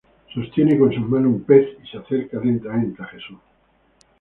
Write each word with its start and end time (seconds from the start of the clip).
Sostiene 0.33 0.79
con 0.79 0.91
su 0.91 0.99
mano 0.99 1.29
un 1.29 1.43
pez 1.43 1.77
y 1.83 1.87
se 1.87 1.99
acerca 1.99 2.39
lentamente 2.39 3.03
a 3.03 3.05
Jesús. 3.05 3.37